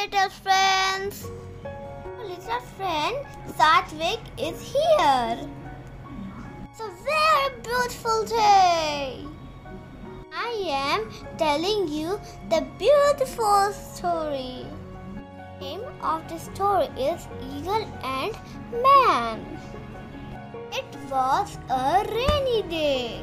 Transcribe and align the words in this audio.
little 0.00 0.30
friends. 0.30 1.26
Little 2.26 2.60
friend 2.76 3.16
Satvik 3.58 4.20
is 4.38 4.56
here. 4.72 5.36
It's 6.64 6.80
a 6.80 6.90
very 7.08 7.48
beautiful 7.62 8.24
day. 8.24 9.26
I 10.32 10.52
am 10.80 11.10
telling 11.36 11.88
you 11.88 12.18
the 12.48 12.64
beautiful 12.78 13.72
story. 13.72 14.64
The 15.58 15.66
name 15.66 15.84
of 16.02 16.26
the 16.30 16.38
story 16.38 16.88
is 16.96 17.28
Eagle 17.52 17.84
and 18.02 18.32
Man. 18.72 19.44
It 20.72 20.96
was 21.10 21.58
a 21.68 22.06
rainy 22.08 22.62
day. 22.70 23.20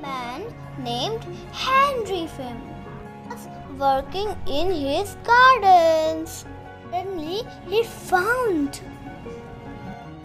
Man 0.00 0.54
named 0.78 1.26
Henry 1.52 2.26
Fim 2.28 2.81
working 3.78 4.34
in 4.46 4.72
his 4.72 5.16
gardens. 5.24 6.44
Suddenly, 6.90 7.42
he 7.68 7.82
found 7.84 8.80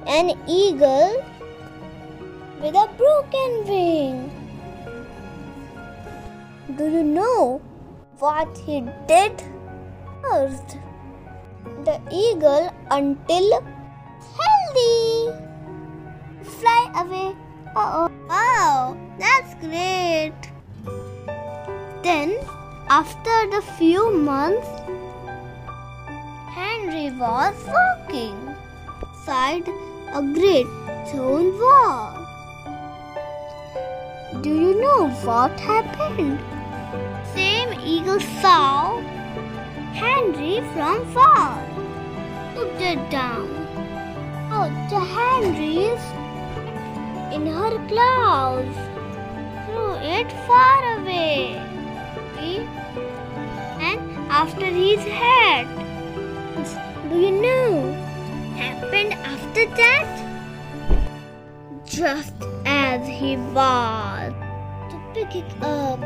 an 0.05 0.31
eagle 0.47 1.23
with 2.61 2.75
a 2.75 2.89
broken 2.97 3.67
wing. 3.67 4.31
Do 6.77 6.89
you 6.89 7.03
know 7.03 7.61
what 8.19 8.57
he 8.65 8.81
did 9.07 9.41
first? 10.21 10.77
The 11.85 11.99
eagle 12.11 12.71
until 12.91 13.63
healthy 14.37 15.31
fly 16.43 16.91
away. 16.95 17.35
Oh. 17.75 18.11
Wow, 18.27 18.97
that's 19.17 19.53
great. 19.55 20.33
Then, 22.03 22.37
after 22.89 23.49
the 23.51 23.61
few 23.77 24.13
months, 24.13 24.67
Henry 26.51 27.11
was 27.11 27.55
walking 27.67 28.55
beside 28.99 29.67
a 30.13 30.21
great 30.21 30.67
stone 31.05 31.59
wall. 31.59 32.13
Do 34.41 34.49
you 34.49 34.81
know 34.81 35.09
what 35.25 35.59
happened? 35.59 36.39
Same 37.33 37.73
eagle 37.83 38.21
saw 38.41 39.01
Henry 39.91 40.61
from 40.73 41.05
far. 41.13 41.61
Looked 42.55 42.81
it 42.81 43.09
down. 43.11 43.49
Oh, 44.49 44.69
the 44.89 44.99
Henry's 44.99 46.05
in 47.35 47.47
her 47.47 47.77
claws. 47.87 48.75
Threw 49.65 49.93
it 49.95 50.31
far 50.47 50.99
away. 50.99 51.76
After 54.39 54.67
his 54.67 55.03
head. 55.03 55.65
Do 57.09 57.15
you 57.19 57.31
know? 57.41 57.91
Happened 58.55 59.13
after 59.13 59.65
that? 59.77 60.11
Just 61.85 62.35
as 62.63 63.07
he 63.07 63.35
was 63.57 64.33
to 64.91 64.97
pick 65.15 65.35
it 65.35 65.51
up, 65.63 65.99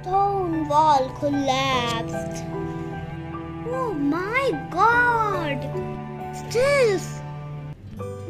stone 0.00 0.68
wall 0.68 1.10
collapsed. 1.20 2.42
Oh 3.76 3.92
my 3.92 4.44
god! 4.70 5.60
Still, 6.34 6.98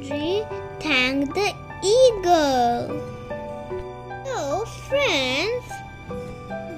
Henry 0.08 0.44
thanked 0.80 1.34
the 1.34 1.50
eagle. 1.94 3.00
So, 4.26 4.64
friends, 4.88 5.66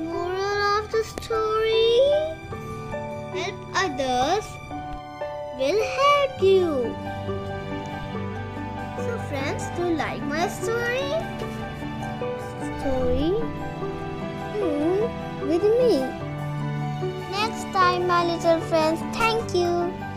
moral 0.02 0.60
of 0.76 0.92
the 0.92 1.02
story 1.02 1.39
will 5.60 5.84
help 5.84 6.42
you. 6.42 6.96
So, 8.96 9.12
friends, 9.28 9.64
do 9.76 9.88
you 9.88 9.94
like 9.94 10.22
my 10.22 10.48
story? 10.48 11.12
Story 12.80 13.36
soon 14.54 15.48
with 15.48 15.62
me. 15.62 16.00
Next 17.30 17.64
time, 17.74 18.06
my 18.06 18.24
little 18.24 18.60
friends. 18.72 19.00
Thank 19.14 19.54
you. 19.54 20.09